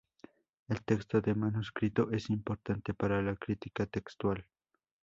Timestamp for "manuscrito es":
1.35-2.31